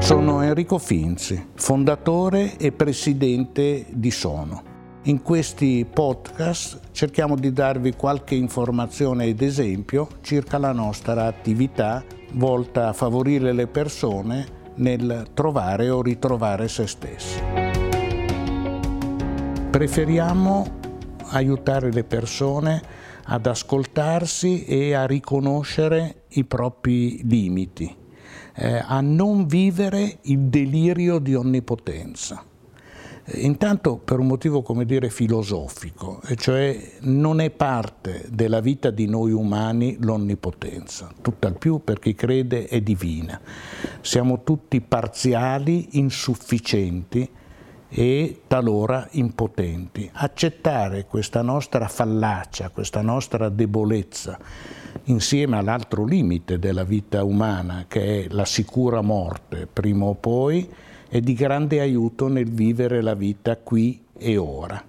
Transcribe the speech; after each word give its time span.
Sono 0.00 0.42
Enrico 0.42 0.78
Finzi, 0.78 1.48
fondatore 1.54 2.56
e 2.56 2.72
presidente 2.72 3.84
di 3.90 4.10
Sono. 4.10 4.62
In 5.02 5.22
questi 5.22 5.84
podcast 5.92 6.80
cerchiamo 6.92 7.34
di 7.34 7.52
darvi 7.52 7.94
qualche 7.94 8.34
informazione 8.34 9.26
ed 9.26 9.42
esempio 9.42 10.08
circa 10.22 10.56
la 10.56 10.72
nostra 10.72 11.26
attività 11.26 12.02
volta 12.32 12.88
a 12.88 12.92
favorire 12.92 13.52
le 13.52 13.66
persone 13.66 14.46
nel 14.76 15.26
trovare 15.34 15.90
o 15.90 16.00
ritrovare 16.00 16.68
se 16.68 16.86
stessi. 16.86 17.42
Preferiamo 19.70 20.66
aiutare 21.30 21.92
le 21.92 22.04
persone 22.04 22.80
ad 23.24 23.46
ascoltarsi 23.46 24.64
e 24.64 24.94
a 24.94 25.04
riconoscere 25.06 26.22
i 26.28 26.44
propri 26.44 27.20
limiti 27.28 27.97
eh, 28.54 28.82
a 28.84 29.00
non 29.00 29.46
vivere 29.46 30.18
il 30.22 30.38
delirio 30.40 31.18
di 31.18 31.34
onnipotenza. 31.34 32.44
Eh, 33.24 33.40
intanto 33.40 33.96
per 33.96 34.18
un 34.18 34.26
motivo, 34.26 34.62
come 34.62 34.84
dire, 34.84 35.10
filosofico, 35.10 36.20
cioè 36.36 36.92
non 37.00 37.40
è 37.40 37.50
parte 37.50 38.26
della 38.30 38.60
vita 38.60 38.90
di 38.90 39.06
noi 39.06 39.32
umani 39.32 39.96
l'onnipotenza, 40.00 41.10
tutt'al 41.20 41.58
più 41.58 41.82
per 41.84 41.98
chi 41.98 42.14
crede 42.14 42.66
è 42.66 42.80
divina. 42.80 43.40
Siamo 44.00 44.42
tutti 44.42 44.80
parziali, 44.80 45.98
insufficienti 45.98 47.30
e 47.90 48.42
talora 48.46 49.08
impotenti. 49.12 50.08
Accettare 50.12 51.06
questa 51.06 51.42
nostra 51.42 51.88
fallacia, 51.88 52.70
questa 52.70 53.00
nostra 53.00 53.48
debolezza, 53.48 54.38
insieme 55.08 55.56
all'altro 55.56 56.04
limite 56.04 56.58
della 56.58 56.84
vita 56.84 57.22
umana, 57.22 57.84
che 57.88 58.24
è 58.24 58.26
la 58.30 58.44
sicura 58.44 59.00
morte, 59.00 59.66
prima 59.70 60.06
o 60.06 60.14
poi, 60.14 60.68
è 61.08 61.20
di 61.20 61.34
grande 61.34 61.80
aiuto 61.80 62.28
nel 62.28 62.50
vivere 62.50 63.02
la 63.02 63.14
vita 63.14 63.56
qui 63.56 64.02
e 64.16 64.36
ora. 64.36 64.82